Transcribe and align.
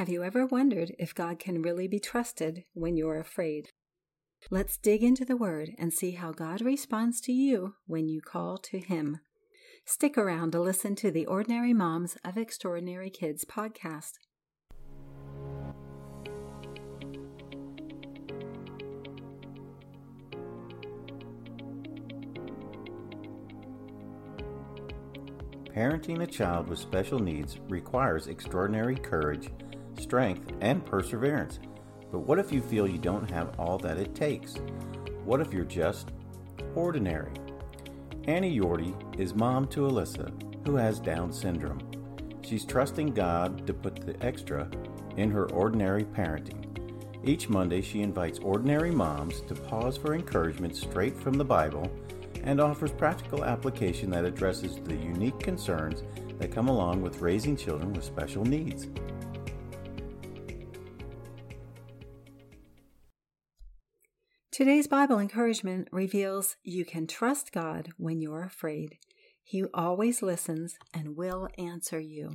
Have 0.00 0.08
you 0.08 0.24
ever 0.24 0.46
wondered 0.46 0.92
if 0.98 1.14
God 1.14 1.38
can 1.38 1.60
really 1.60 1.86
be 1.86 1.98
trusted 1.98 2.64
when 2.72 2.96
you're 2.96 3.18
afraid? 3.18 3.68
Let's 4.50 4.78
dig 4.78 5.02
into 5.02 5.26
the 5.26 5.36
Word 5.36 5.72
and 5.78 5.92
see 5.92 6.12
how 6.12 6.32
God 6.32 6.62
responds 6.62 7.20
to 7.20 7.32
you 7.32 7.74
when 7.86 8.08
you 8.08 8.22
call 8.22 8.56
to 8.56 8.78
Him. 8.78 9.18
Stick 9.84 10.16
around 10.16 10.52
to 10.52 10.60
listen 10.62 10.94
to 10.94 11.10
the 11.10 11.26
Ordinary 11.26 11.74
Moms 11.74 12.16
of 12.24 12.38
Extraordinary 12.38 13.10
Kids 13.10 13.44
podcast. 13.44 14.12
Parenting 25.76 26.22
a 26.22 26.26
child 26.26 26.68
with 26.68 26.78
special 26.78 27.18
needs 27.18 27.58
requires 27.68 28.28
extraordinary 28.28 28.96
courage 28.96 29.50
strength, 30.10 30.50
and 30.60 30.84
perseverance. 30.84 31.60
But 32.10 32.26
what 32.26 32.40
if 32.40 32.50
you 32.50 32.60
feel 32.60 32.88
you 32.88 32.98
don't 32.98 33.30
have 33.30 33.54
all 33.60 33.78
that 33.78 33.96
it 33.96 34.12
takes? 34.12 34.56
What 35.24 35.40
if 35.40 35.52
you're 35.52 35.64
just 35.64 36.10
ordinary? 36.74 37.30
Annie 38.24 38.58
Yorty 38.58 38.92
is 39.20 39.36
mom 39.36 39.68
to 39.68 39.82
Alyssa, 39.82 40.32
who 40.66 40.74
has 40.74 40.98
Down 40.98 41.32
syndrome. 41.32 41.78
She's 42.42 42.64
trusting 42.64 43.14
God 43.14 43.64
to 43.68 43.72
put 43.72 44.04
the 44.04 44.20
extra 44.20 44.68
in 45.16 45.30
her 45.30 45.48
ordinary 45.52 46.02
parenting. 46.02 46.66
Each 47.24 47.48
Monday, 47.48 47.80
she 47.80 48.02
invites 48.02 48.40
ordinary 48.40 48.90
moms 48.90 49.42
to 49.42 49.54
pause 49.54 49.96
for 49.96 50.14
encouragement 50.14 50.74
straight 50.74 51.16
from 51.16 51.34
the 51.34 51.44
Bible 51.44 51.88
and 52.42 52.60
offers 52.60 52.90
practical 52.90 53.44
application 53.44 54.10
that 54.10 54.24
addresses 54.24 54.74
the 54.82 54.96
unique 54.96 55.38
concerns 55.38 56.02
that 56.40 56.50
come 56.50 56.66
along 56.66 57.00
with 57.00 57.20
raising 57.20 57.56
children 57.56 57.92
with 57.92 58.02
special 58.02 58.44
needs. 58.44 58.88
Today's 64.60 64.88
Bible 64.88 65.18
encouragement 65.18 65.88
reveals 65.90 66.56
you 66.62 66.84
can 66.84 67.06
trust 67.06 67.50
God 67.50 67.92
when 67.96 68.20
you're 68.20 68.44
afraid. 68.44 68.98
He 69.42 69.64
always 69.72 70.20
listens 70.20 70.74
and 70.92 71.16
will 71.16 71.48
answer 71.56 71.98
you. 71.98 72.32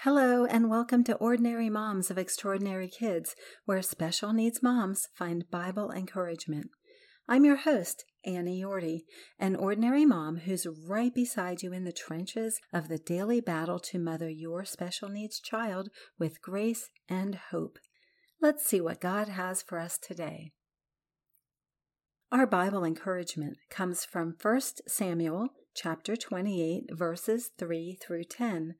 Hello, 0.00 0.44
and 0.44 0.68
welcome 0.68 1.02
to 1.04 1.14
Ordinary 1.14 1.70
Moms 1.70 2.10
of 2.10 2.18
Extraordinary 2.18 2.88
Kids, 2.88 3.34
where 3.64 3.80
special 3.80 4.34
needs 4.34 4.62
moms 4.62 5.08
find 5.14 5.50
Bible 5.50 5.90
encouragement. 5.92 6.68
I'm 7.26 7.46
your 7.46 7.56
host, 7.56 8.04
Annie 8.22 8.60
Yorty, 8.62 9.04
an 9.38 9.56
ordinary 9.56 10.04
mom 10.04 10.40
who's 10.40 10.66
right 10.86 11.14
beside 11.14 11.62
you 11.62 11.72
in 11.72 11.84
the 11.84 11.90
trenches 11.90 12.60
of 12.70 12.88
the 12.88 12.98
daily 12.98 13.40
battle 13.40 13.78
to 13.78 13.98
mother 13.98 14.28
your 14.28 14.66
special 14.66 15.08
needs 15.08 15.40
child 15.40 15.88
with 16.18 16.42
grace 16.42 16.90
and 17.08 17.36
hope. 17.50 17.78
Let's 18.40 18.64
see 18.64 18.80
what 18.80 19.00
God 19.00 19.28
has 19.28 19.62
for 19.62 19.80
us 19.80 19.98
today. 19.98 20.52
Our 22.30 22.46
Bible 22.46 22.84
encouragement 22.84 23.56
comes 23.68 24.04
from 24.04 24.36
1 24.40 24.60
Samuel 24.86 25.48
chapter 25.74 26.14
28 26.14 26.84
verses 26.92 27.50
3 27.58 27.98
through 28.00 28.24
10. 28.24 28.76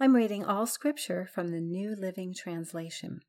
I'm 0.00 0.16
reading 0.16 0.42
all 0.42 0.66
scripture 0.66 1.28
from 1.34 1.48
the 1.48 1.60
New 1.60 1.94
Living 1.96 2.32
Translation. 2.32 3.20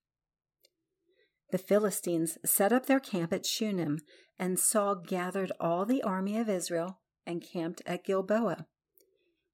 The 1.52 1.58
Philistines 1.58 2.38
set 2.46 2.72
up 2.72 2.86
their 2.86 3.02
camp 3.02 3.34
at 3.34 3.46
Shunem, 3.46 4.00
and 4.38 4.58
Saul 4.58 4.96
gathered 4.96 5.52
all 5.60 5.84
the 5.84 6.04
army 6.04 6.38
of 6.38 6.48
Israel 6.48 7.00
and 7.26 7.46
camped 7.46 7.82
at 7.86 8.06
Gilboa. 8.06 8.66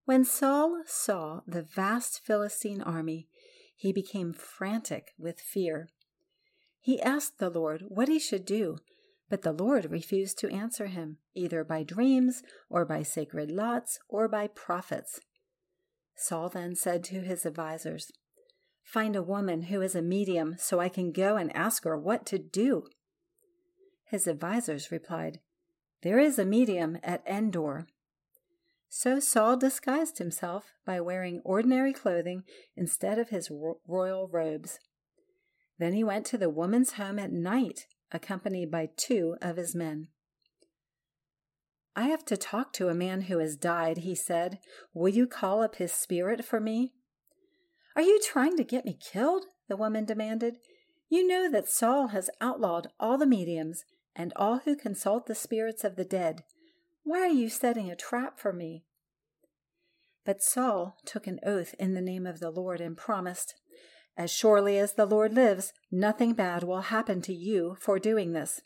When 0.04 0.24
Saul 0.24 0.84
saw 0.86 1.40
the 1.48 1.64
vast 1.64 2.22
Philistine 2.24 2.84
army, 2.84 3.28
he 3.76 3.92
became 3.92 4.34
frantic 4.34 5.14
with 5.18 5.40
fear. 5.40 5.90
He 6.86 7.02
asked 7.02 7.40
the 7.40 7.50
Lord 7.50 7.86
what 7.88 8.10
he 8.10 8.20
should 8.20 8.46
do, 8.46 8.78
but 9.28 9.42
the 9.42 9.52
Lord 9.52 9.90
refused 9.90 10.38
to 10.38 10.52
answer 10.52 10.86
him, 10.86 11.18
either 11.34 11.64
by 11.64 11.82
dreams, 11.82 12.44
or 12.70 12.86
by 12.86 13.02
sacred 13.02 13.50
lots, 13.50 13.98
or 14.08 14.28
by 14.28 14.46
prophets. 14.46 15.20
Saul 16.16 16.48
then 16.48 16.76
said 16.76 17.04
to 17.06 17.22
his 17.22 17.44
advisers, 17.44 18.12
Find 18.84 19.16
a 19.16 19.24
woman 19.24 19.64
who 19.64 19.82
is 19.82 19.96
a 19.96 20.04
medium 20.04 20.58
so 20.60 20.80
I 20.80 20.90
can 20.90 21.12
go 21.12 21.38
and 21.38 21.52
ask 21.56 21.86
her 21.86 21.98
what 21.98 22.24
to 22.28 22.38
do. 22.38 22.84
His 24.04 24.28
advisers 24.28 24.92
replied, 24.92 25.40
There 26.04 26.20
is 26.20 26.38
a 26.38 26.46
medium 26.46 27.00
at 27.02 27.26
Endor. 27.26 27.88
So 28.90 29.20
Saul 29.20 29.58
disguised 29.58 30.20
himself 30.20 30.66
by 30.86 31.02
wearing 31.02 31.42
ordinary 31.44 31.94
clothing 31.94 32.44
instead 32.76 33.18
of 33.18 33.30
his 33.30 33.50
royal 33.88 34.30
robes. 34.32 34.78
Then 35.80 35.94
he 35.94 36.04
went 36.04 36.26
to 36.28 36.38
the 36.38 36.50
woman's 36.50 36.94
home 36.94 37.20
at 37.20 37.32
night, 37.32 37.86
accompanied 38.12 38.72
by 38.72 38.90
two 38.96 39.36
of 39.42 39.58
his 39.58 39.76
men. 39.76 40.08
I 41.96 42.08
have 42.10 42.26
to 42.26 42.38
talk 42.38 42.74
to 42.74 42.90
a 42.90 42.94
man 42.94 43.22
who 43.22 43.40
has 43.40 43.56
died, 43.56 44.00
he 44.00 44.16
said. 44.16 44.60
Will 44.94 45.10
you 45.10 45.28
call 45.28 45.64
up 45.64 45.76
his 45.78 45.94
spirit 45.94 46.44
for 46.44 46.60
me? 46.60 46.94
Are 47.96 48.02
you 48.02 48.20
trying 48.22 48.58
to 48.58 48.64
get 48.64 48.86
me 48.86 48.98
killed? 49.00 49.46
the 49.68 49.78
woman 49.78 50.06
demanded. 50.06 50.58
You 51.10 51.26
know 51.26 51.50
that 51.50 51.70
Saul 51.70 52.08
has 52.08 52.30
outlawed 52.42 52.88
all 53.00 53.18
the 53.18 53.26
mediums 53.26 53.84
and 54.16 54.34
all 54.36 54.60
who 54.60 54.76
consult 54.76 55.26
the 55.26 55.36
spirits 55.36 55.84
of 55.84 55.96
the 55.96 56.06
dead. 56.06 56.44
Why 57.04 57.22
are 57.22 57.28
you 57.28 57.50
setting 57.50 57.90
a 57.90 57.96
trap 57.96 58.40
for 58.40 58.54
me? 58.54 58.84
But 60.26 60.42
Saul 60.42 60.98
took 61.06 61.28
an 61.28 61.40
oath 61.46 61.76
in 61.80 61.94
the 61.94 62.02
name 62.02 62.26
of 62.26 62.40
the 62.40 62.50
Lord 62.50 62.82
and 62.82 62.98
promised, 62.98 63.56
as 64.18 64.32
surely 64.32 64.78
as 64.78 64.94
the 64.94 65.06
Lord 65.06 65.34
lives, 65.34 65.74
nothing 65.92 66.34
bad 66.34 66.64
will 66.64 66.82
happen 66.82 67.22
to 67.24 67.34
you 67.34 67.76
for 67.80 68.00
doing 68.00 68.34
this. 68.34 68.62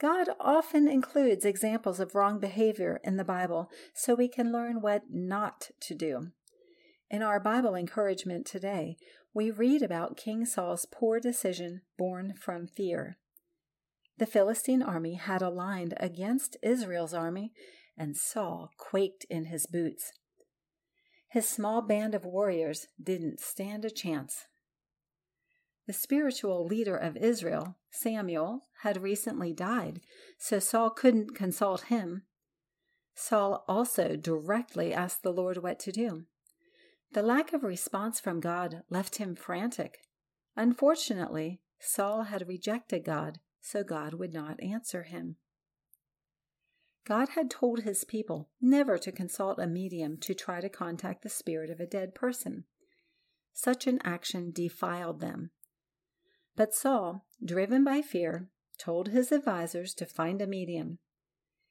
God 0.00 0.28
often 0.38 0.86
includes 0.86 1.44
examples 1.44 1.98
of 1.98 2.14
wrong 2.14 2.38
behavior 2.38 3.00
in 3.02 3.16
the 3.16 3.24
Bible 3.24 3.68
so 3.94 4.14
we 4.14 4.28
can 4.28 4.52
learn 4.52 4.80
what 4.80 5.02
not 5.10 5.70
to 5.80 5.94
do. 5.94 6.28
In 7.10 7.22
our 7.22 7.40
Bible 7.40 7.74
encouragement 7.74 8.46
today, 8.46 8.96
we 9.34 9.50
read 9.50 9.82
about 9.82 10.16
King 10.16 10.44
Saul's 10.44 10.86
poor 10.90 11.18
decision 11.18 11.82
born 11.96 12.34
from 12.34 12.66
fear. 12.66 13.18
The 14.18 14.26
Philistine 14.26 14.82
army 14.82 15.14
had 15.14 15.42
aligned 15.42 15.94
against 15.98 16.56
Israel's 16.62 17.14
army, 17.14 17.52
and 17.96 18.16
Saul 18.16 18.70
quaked 18.76 19.24
in 19.30 19.46
his 19.46 19.66
boots. 19.66 20.12
His 21.28 21.48
small 21.48 21.82
band 21.82 22.14
of 22.14 22.24
warriors 22.24 22.86
didn't 23.02 23.40
stand 23.40 23.84
a 23.84 23.90
chance. 23.90 24.46
The 25.86 25.92
spiritual 25.92 26.66
leader 26.66 26.96
of 26.96 27.16
Israel, 27.16 27.76
Samuel, 27.90 28.62
had 28.82 29.02
recently 29.02 29.52
died, 29.52 30.00
so 30.38 30.58
Saul 30.58 30.90
couldn't 30.90 31.34
consult 31.34 31.84
him. 31.84 32.22
Saul 33.14 33.64
also 33.66 34.16
directly 34.16 34.92
asked 34.94 35.22
the 35.22 35.32
Lord 35.32 35.58
what 35.58 35.78
to 35.80 35.92
do. 35.92 36.24
The 37.12 37.22
lack 37.22 37.52
of 37.52 37.62
response 37.62 38.20
from 38.20 38.40
God 38.40 38.82
left 38.90 39.16
him 39.16 39.34
frantic. 39.34 39.98
Unfortunately, 40.56 41.60
Saul 41.78 42.24
had 42.24 42.48
rejected 42.48 43.04
God, 43.04 43.40
so 43.60 43.82
God 43.82 44.14
would 44.14 44.32
not 44.32 44.62
answer 44.62 45.04
him. 45.04 45.36
God 47.06 47.30
had 47.30 47.50
told 47.50 47.80
his 47.80 48.04
people 48.04 48.50
never 48.60 48.98
to 48.98 49.12
consult 49.12 49.58
a 49.58 49.66
medium 49.66 50.18
to 50.18 50.34
try 50.34 50.60
to 50.60 50.68
contact 50.68 51.22
the 51.22 51.28
spirit 51.28 51.70
of 51.70 51.80
a 51.80 51.86
dead 51.86 52.14
person. 52.14 52.64
Such 53.52 53.86
an 53.86 53.98
action 54.04 54.50
defiled 54.52 55.20
them. 55.20 55.50
But 56.54 56.74
Saul, 56.74 57.24
driven 57.44 57.84
by 57.84 58.02
fear, 58.02 58.50
told 58.78 59.08
his 59.08 59.32
advisers 59.32 59.94
to 59.94 60.06
find 60.06 60.40
a 60.42 60.46
medium. 60.46 60.98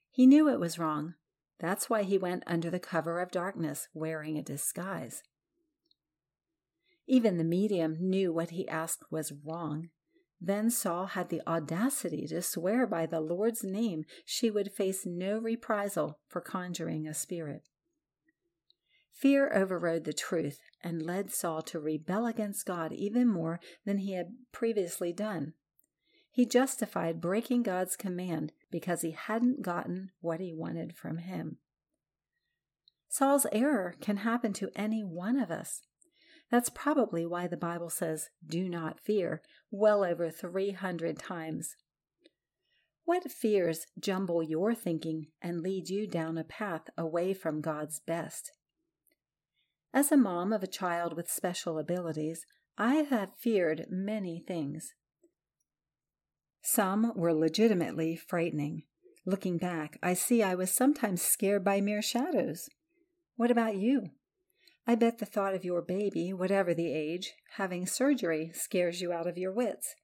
He 0.10 0.26
knew 0.26 0.50
it 0.50 0.60
was 0.60 0.80
wrong. 0.80 1.14
That's 1.60 1.90
why 1.90 2.04
he 2.04 2.18
went 2.18 2.44
under 2.46 2.70
the 2.70 2.80
cover 2.80 3.20
of 3.20 3.32
darkness, 3.32 3.88
wearing 3.94 4.38
a 4.38 4.44
disguise. 4.44 5.24
Even 7.08 7.38
the 7.38 7.44
medium 7.44 7.98
knew 8.00 8.34
what 8.34 8.52
he 8.52 8.68
asked 8.68 9.04
was 9.10 9.34
wrong. 9.46 9.90
Then 10.40 10.70
Saul 10.70 11.08
had 11.08 11.30
the 11.30 11.42
audacity 11.48 12.28
to 12.28 12.42
swear 12.42 12.86
by 12.86 13.06
the 13.06 13.20
Lord's 13.20 13.64
name 13.64 14.06
she 14.24 14.52
would 14.52 14.72
face 14.72 15.06
no 15.06 15.40
reprisal 15.40 16.20
for 16.28 16.42
conjuring 16.42 17.08
a 17.08 17.14
spirit. 17.14 17.64
Fear 19.12 19.52
overrode 19.52 20.04
the 20.04 20.14
truth 20.14 20.60
and 20.84 21.02
led 21.02 21.32
Saul 21.32 21.64
to 21.64 21.80
rebel 21.80 22.28
against 22.28 22.68
God 22.68 22.94
even 22.94 23.28
more 23.28 23.60
than 23.84 23.98
he 23.98 24.14
had 24.14 24.36
previously 24.52 25.12
done. 25.12 25.54
He 26.30 26.46
justified 26.46 27.20
breaking 27.20 27.64
God's 27.64 27.96
command 27.96 28.54
because 28.70 29.02
he 29.02 29.12
hadn't 29.12 29.64
gotten 29.64 30.12
what 30.22 30.40
he 30.40 30.54
wanted 30.54 30.96
from 30.96 31.18
him. 31.18 31.58
Saul's 33.10 33.48
error 33.52 33.96
can 34.00 34.18
happen 34.18 34.54
to 34.54 34.70
any 34.76 35.04
one 35.04 35.40
of 35.40 35.50
us. 35.50 35.82
That's 36.50 36.70
probably 36.70 37.26
why 37.26 37.48
the 37.48 37.58
Bible 37.58 37.90
says, 37.90 38.30
do 38.46 38.70
not 38.70 39.00
fear, 39.00 39.42
well 39.70 40.04
over 40.04 40.30
300 40.30 41.20
times. 41.20 41.76
What 43.04 43.32
fears 43.32 43.86
jumble 44.00 44.44
your 44.44 44.74
thinking 44.74 45.28
and 45.42 45.62
lead 45.62 45.90
you 45.90 46.08
down 46.08 46.38
a 46.38 46.44
path 46.44 46.90
away 46.98 47.34
from 47.34 47.62
God's 47.62 48.00
best? 48.00 48.52
As 49.94 50.12
a 50.12 50.18
mom 50.18 50.54
of 50.54 50.64
a 50.64 50.68
child 50.68 51.16
with 51.16 51.30
special 51.30 51.80
abilities, 51.80 52.46
I 52.78 52.96
have 52.96 53.32
feared 53.40 53.88
many 53.90 54.44
things. 54.46 54.94
Some 56.62 57.14
were 57.16 57.34
legitimately 57.34 58.18
frightening. 58.18 58.84
Looking 59.26 59.58
back, 59.58 59.98
I 60.04 60.14
see 60.14 60.44
I 60.44 60.56
was 60.56 60.72
sometimes 60.72 61.22
scared 61.22 61.64
by 61.64 61.82
mere 61.82 62.02
shadows. 62.02 62.70
What 63.36 63.52
about 63.52 63.78
you? 63.78 64.12
I 64.90 64.96
bet 64.96 65.18
the 65.18 65.26
thought 65.26 65.54
of 65.54 65.66
your 65.66 65.82
baby, 65.82 66.32
whatever 66.32 66.74
the 66.74 66.94
age, 66.94 67.34
having 67.58 67.86
surgery 67.86 68.52
scares 68.54 69.02
you 69.02 69.12
out 69.12 69.28
of 69.28 69.38
your 69.38 69.52
wits. 69.52 69.96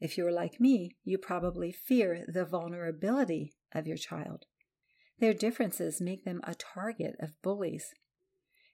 If 0.00 0.18
you're 0.18 0.32
like 0.32 0.58
me, 0.58 0.96
you 1.04 1.18
probably 1.18 1.70
fear 1.70 2.24
the 2.26 2.44
vulnerability 2.44 3.52
of 3.72 3.86
your 3.86 3.96
child. 3.96 4.46
Their 5.20 5.34
differences 5.34 6.00
make 6.00 6.24
them 6.24 6.40
a 6.42 6.56
target 6.56 7.14
of 7.20 7.40
bullies. 7.42 7.94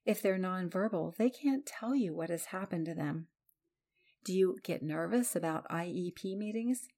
If 0.06 0.22
they're 0.22 0.38
nonverbal, 0.38 1.16
they 1.16 1.28
can't 1.28 1.66
tell 1.66 1.94
you 1.94 2.14
what 2.14 2.30
has 2.30 2.46
happened 2.46 2.86
to 2.86 2.94
them. 2.94 3.28
Do 4.24 4.32
you 4.32 4.56
get 4.62 4.82
nervous 4.82 5.36
about 5.36 5.68
IEP 5.68 6.38
meetings? 6.38 6.88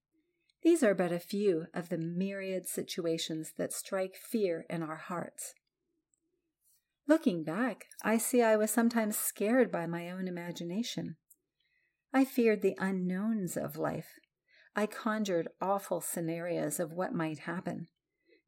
These 0.62 0.84
are 0.84 0.94
but 0.94 1.10
a 1.10 1.18
few 1.18 1.66
of 1.74 1.88
the 1.88 1.98
myriad 1.98 2.68
situations 2.68 3.54
that 3.58 3.72
strike 3.72 4.14
fear 4.14 4.66
in 4.70 4.84
our 4.84 4.96
hearts. 4.96 5.54
Looking 7.08 7.44
back, 7.44 7.86
I 8.02 8.18
see 8.18 8.42
I 8.42 8.56
was 8.56 8.70
sometimes 8.70 9.16
scared 9.16 9.70
by 9.70 9.86
my 9.86 10.10
own 10.10 10.26
imagination. 10.26 11.16
I 12.12 12.24
feared 12.24 12.62
the 12.62 12.76
unknowns 12.78 13.56
of 13.56 13.76
life. 13.76 14.18
I 14.74 14.86
conjured 14.86 15.48
awful 15.60 16.00
scenarios 16.00 16.80
of 16.80 16.92
what 16.92 17.14
might 17.14 17.40
happen. 17.40 17.86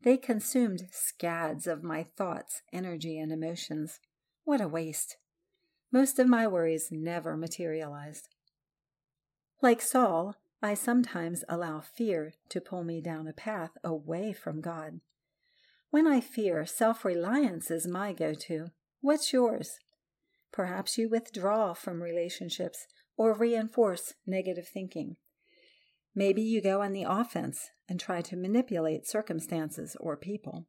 They 0.02 0.16
consumed 0.16 0.88
scads 0.90 1.66
of 1.66 1.82
my 1.82 2.02
thoughts, 2.02 2.62
energy, 2.72 3.18
and 3.18 3.32
emotions. 3.32 4.00
What 4.44 4.60
a 4.60 4.68
waste! 4.68 5.16
Most 5.92 6.18
of 6.18 6.28
my 6.28 6.46
worries 6.46 6.88
never 6.90 7.36
materialized. 7.36 8.28
Like 9.62 9.80
Saul, 9.80 10.34
I 10.62 10.74
sometimes 10.74 11.44
allow 11.48 11.80
fear 11.80 12.34
to 12.48 12.60
pull 12.60 12.84
me 12.84 13.00
down 13.00 13.28
a 13.28 13.32
path 13.32 13.70
away 13.84 14.32
from 14.32 14.60
God. 14.60 15.00
When 15.90 16.06
I 16.06 16.20
fear, 16.20 16.66
self 16.66 17.04
reliance 17.04 17.70
is 17.70 17.86
my 17.86 18.12
go 18.12 18.34
to. 18.34 18.66
What's 19.00 19.32
yours? 19.32 19.78
Perhaps 20.52 20.98
you 20.98 21.08
withdraw 21.08 21.72
from 21.72 22.02
relationships 22.02 22.86
or 23.16 23.32
reinforce 23.32 24.14
negative 24.26 24.68
thinking. 24.68 25.16
Maybe 26.14 26.42
you 26.42 26.60
go 26.60 26.82
on 26.82 26.92
the 26.92 27.04
offense 27.08 27.70
and 27.88 27.98
try 27.98 28.20
to 28.22 28.36
manipulate 28.36 29.06
circumstances 29.06 29.96
or 30.00 30.16
people. 30.16 30.66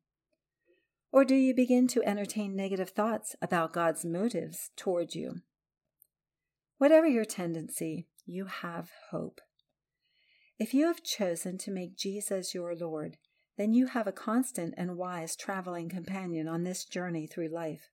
Or 1.12 1.26
do 1.26 1.36
you 1.36 1.56
begin 1.56 1.88
to 1.90 2.04
entertain 2.04 2.56
negative 2.56 2.92
thoughts 2.92 3.36
about 3.42 3.74
God's 3.74 4.06
motives 4.06 4.70
toward 4.78 5.16
you? 5.16 5.42
Whatever 6.78 7.08
your 7.08 7.26
tendency, 7.26 8.08
you 8.26 8.46
have 8.46 8.92
hope. 9.12 9.42
If 10.60 10.74
you 10.74 10.86
have 10.86 11.04
chosen 11.04 11.58
to 11.60 11.72
make 11.72 11.98
Jesus 11.98 12.54
your 12.54 12.76
Lord, 12.76 13.18
then 13.60 13.76
you 13.76 13.86
have 13.86 14.08
a 14.08 14.12
constant 14.12 14.74
and 14.76 14.98
wise 14.98 15.36
traveling 15.36 15.90
companion 15.90 16.48
on 16.48 16.64
this 16.64 16.84
journey 16.84 17.28
through 17.28 17.50
life. 17.50 17.92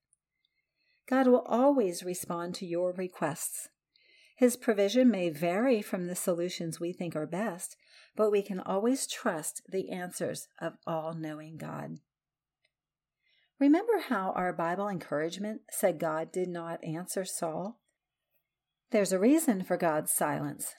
God 1.07 1.27
will 1.27 1.45
always 1.47 2.03
respond 2.03 2.55
to 2.55 2.67
your 2.67 2.95
requests 2.95 3.69
his 4.37 4.55
provision 4.55 5.11
may 5.11 5.31
vary 5.31 5.81
from 5.81 6.07
the 6.07 6.15
solutions 6.15 6.79
we 6.79 6.93
think 6.93 7.17
are 7.17 7.27
best, 7.27 7.75
but 8.15 8.31
we 8.31 8.43
can 8.43 8.61
always 8.61 9.07
trust 9.07 9.63
the 9.67 9.91
answers 9.91 10.49
of 10.61 10.75
all 10.87 11.15
knowing 11.15 11.57
God. 11.57 12.01
Remember 13.59 13.99
how 14.11 14.33
our 14.33 14.53
Bible 14.53 14.89
encouragement 14.89 15.63
said 15.71 15.99
God 15.99 16.31
did 16.31 16.49
not 16.49 16.85
answer 16.85 17.25
Saul? 17.25 17.81
There's 18.91 19.13
a 19.13 19.19
reason 19.19 19.65
for 19.65 19.79
God's 19.79 20.13
silence. 20.13 20.75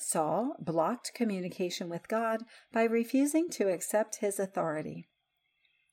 Saul 0.00 0.56
blocked 0.58 1.12
communication 1.14 1.88
with 1.88 2.08
God 2.08 2.42
by 2.72 2.84
refusing 2.84 3.50
to 3.50 3.72
accept 3.72 4.16
his 4.16 4.38
authority. 4.38 5.08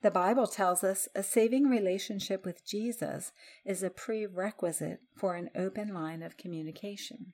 The 0.01 0.11
Bible 0.11 0.47
tells 0.47 0.83
us 0.83 1.07
a 1.15 1.23
saving 1.23 1.65
relationship 1.65 2.45
with 2.45 2.65
Jesus 2.65 3.31
is 3.65 3.81
a 3.81 3.89
prerequisite 3.89 4.99
for 5.17 5.35
an 5.35 5.49
open 5.55 5.93
line 5.93 6.21
of 6.21 6.37
communication. 6.37 7.33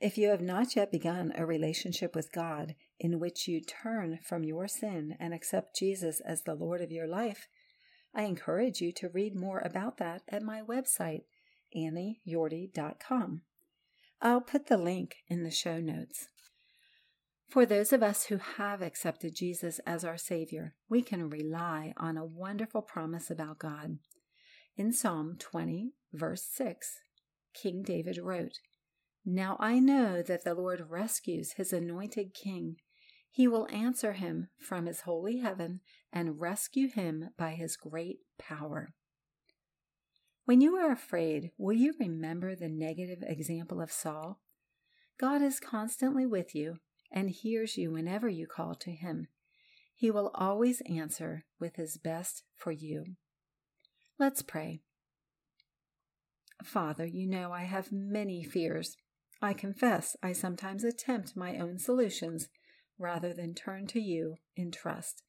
If 0.00 0.18
you 0.18 0.28
have 0.28 0.42
not 0.42 0.74
yet 0.74 0.90
begun 0.90 1.32
a 1.36 1.46
relationship 1.46 2.14
with 2.14 2.32
God 2.32 2.74
in 2.98 3.20
which 3.20 3.46
you 3.46 3.60
turn 3.60 4.18
from 4.22 4.44
your 4.44 4.66
sin 4.68 5.16
and 5.20 5.32
accept 5.32 5.76
Jesus 5.76 6.20
as 6.20 6.42
the 6.42 6.54
Lord 6.54 6.80
of 6.80 6.90
your 6.90 7.06
life, 7.06 7.46
I 8.14 8.22
encourage 8.22 8.80
you 8.80 8.92
to 8.92 9.08
read 9.08 9.34
more 9.34 9.60
about 9.60 9.98
that 9.98 10.22
at 10.28 10.42
my 10.42 10.62
website, 10.62 11.22
annieyorty.com. 11.76 13.42
I'll 14.26 14.40
put 14.40 14.68
the 14.68 14.78
link 14.78 15.16
in 15.28 15.42
the 15.42 15.50
show 15.50 15.80
notes. 15.80 16.28
For 17.46 17.66
those 17.66 17.92
of 17.92 18.02
us 18.02 18.24
who 18.24 18.38
have 18.38 18.80
accepted 18.80 19.34
Jesus 19.34 19.80
as 19.86 20.02
our 20.02 20.16
Savior, 20.16 20.76
we 20.88 21.02
can 21.02 21.28
rely 21.28 21.92
on 21.98 22.16
a 22.16 22.24
wonderful 22.24 22.80
promise 22.80 23.30
about 23.30 23.58
God. 23.58 23.98
In 24.78 24.94
Psalm 24.94 25.36
20, 25.38 25.92
verse 26.14 26.48
6, 26.54 27.00
King 27.52 27.82
David 27.82 28.16
wrote, 28.16 28.60
Now 29.26 29.58
I 29.60 29.78
know 29.78 30.22
that 30.22 30.42
the 30.42 30.54
Lord 30.54 30.86
rescues 30.88 31.52
his 31.52 31.70
anointed 31.70 32.32
king. 32.32 32.76
He 33.30 33.46
will 33.46 33.68
answer 33.70 34.14
him 34.14 34.48
from 34.58 34.86
his 34.86 35.02
holy 35.02 35.40
heaven 35.40 35.80
and 36.10 36.40
rescue 36.40 36.88
him 36.88 37.28
by 37.36 37.50
his 37.50 37.76
great 37.76 38.20
power. 38.38 38.94
When 40.44 40.60
you 40.60 40.76
are 40.76 40.92
afraid, 40.92 41.52
will 41.56 41.72
you 41.72 41.94
remember 41.98 42.54
the 42.54 42.68
negative 42.68 43.22
example 43.22 43.80
of 43.80 43.90
Saul? 43.90 44.40
God 45.18 45.40
is 45.40 45.58
constantly 45.58 46.26
with 46.26 46.54
you 46.54 46.76
and 47.10 47.30
hears 47.30 47.78
you 47.78 47.90
whenever 47.90 48.28
you 48.28 48.46
call 48.46 48.74
to 48.76 48.90
him. 48.90 49.28
He 49.94 50.10
will 50.10 50.30
always 50.34 50.82
answer 50.82 51.44
with 51.58 51.76
his 51.76 51.96
best 51.96 52.42
for 52.54 52.72
you. 52.72 53.16
Let's 54.18 54.42
pray. 54.42 54.80
Father, 56.62 57.06
you 57.06 57.26
know 57.26 57.52
I 57.52 57.62
have 57.62 57.90
many 57.90 58.44
fears. 58.44 58.96
I 59.40 59.54
confess 59.54 60.14
I 60.22 60.32
sometimes 60.32 60.84
attempt 60.84 61.36
my 61.36 61.56
own 61.56 61.78
solutions 61.78 62.48
rather 62.98 63.32
than 63.32 63.54
turn 63.54 63.86
to 63.88 64.00
you 64.00 64.36
in 64.56 64.70
trust. 64.70 65.22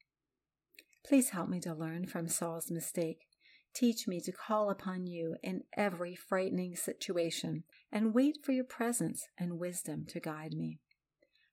Please 1.06 1.30
help 1.30 1.48
me 1.48 1.60
to 1.62 1.74
learn 1.74 2.06
from 2.06 2.28
Saul's 2.28 2.70
mistake. 2.70 3.28
Teach 3.76 4.08
me 4.08 4.22
to 4.22 4.32
call 4.32 4.70
upon 4.70 5.06
you 5.06 5.36
in 5.44 5.64
every 5.76 6.16
frightening 6.16 6.78
situation 6.78 7.66
and 7.92 8.14
wait 8.14 8.38
for 8.42 8.54
your 8.54 8.64
presence 8.64 9.28
and 9.38 9.60
wisdom 9.60 10.06
to 10.10 10.22
guide 10.22 10.54
me. 10.54 10.80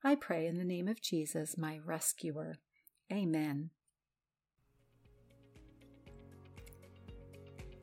I 0.04 0.14
pray 0.14 0.46
in 0.46 0.56
the 0.56 0.64
name 0.64 0.86
of 0.86 1.02
Jesus, 1.02 1.58
my 1.58 1.80
rescuer. 1.84 2.58
Amen. 3.12 3.70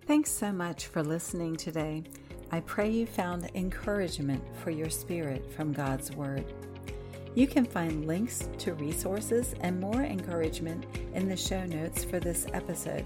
Thanks 0.07 0.31
so 0.31 0.53
much 0.53 0.87
for 0.87 1.03
listening 1.03 1.57
today. 1.57 2.03
I 2.49 2.61
pray 2.61 2.89
you 2.89 3.05
found 3.05 3.51
encouragement 3.55 4.41
for 4.63 4.71
your 4.71 4.89
spirit 4.89 5.51
from 5.51 5.73
God's 5.73 6.11
Word. 6.13 6.51
You 7.35 7.45
can 7.45 7.65
find 7.65 8.07
links 8.07 8.49
to 8.59 8.73
resources 8.73 9.53
and 9.61 9.79
more 9.79 10.01
encouragement 10.01 10.85
in 11.13 11.27
the 11.27 11.37
show 11.37 11.63
notes 11.65 12.03
for 12.03 12.19
this 12.19 12.47
episode. 12.53 13.05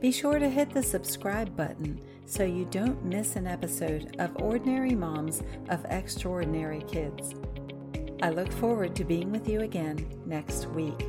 Be 0.00 0.10
sure 0.10 0.38
to 0.38 0.48
hit 0.48 0.70
the 0.70 0.82
subscribe 0.82 1.54
button 1.54 2.00
so 2.24 2.42
you 2.42 2.64
don't 2.70 3.04
miss 3.04 3.36
an 3.36 3.46
episode 3.46 4.16
of 4.18 4.34
Ordinary 4.40 4.94
Moms 4.94 5.42
of 5.68 5.84
Extraordinary 5.90 6.82
Kids. 6.88 7.34
I 8.22 8.30
look 8.30 8.50
forward 8.50 8.96
to 8.96 9.04
being 9.04 9.30
with 9.30 9.46
you 9.46 9.60
again 9.60 10.06
next 10.24 10.66
week. 10.70 11.06